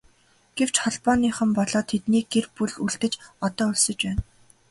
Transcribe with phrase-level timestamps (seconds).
[0.57, 3.13] Гэвч Холбооныхон болоод тэдний гэр бүл үлдэж
[3.45, 4.21] одоо өлсөж байна.